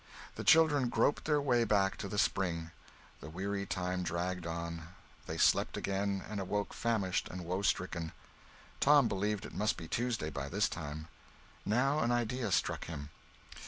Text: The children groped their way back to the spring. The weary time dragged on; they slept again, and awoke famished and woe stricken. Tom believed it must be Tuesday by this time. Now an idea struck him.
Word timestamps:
The 0.33 0.43
children 0.43 0.89
groped 0.89 1.25
their 1.25 1.39
way 1.39 1.63
back 1.63 1.95
to 1.97 2.07
the 2.07 2.17
spring. 2.17 2.71
The 3.19 3.29
weary 3.29 3.67
time 3.67 4.01
dragged 4.01 4.47
on; 4.47 4.87
they 5.27 5.37
slept 5.37 5.77
again, 5.77 6.25
and 6.27 6.39
awoke 6.39 6.73
famished 6.73 7.27
and 7.29 7.45
woe 7.45 7.61
stricken. 7.61 8.11
Tom 8.79 9.07
believed 9.07 9.45
it 9.45 9.53
must 9.53 9.77
be 9.77 9.87
Tuesday 9.87 10.31
by 10.31 10.49
this 10.49 10.67
time. 10.67 11.07
Now 11.67 11.99
an 11.99 12.11
idea 12.11 12.51
struck 12.51 12.85
him. 12.85 13.09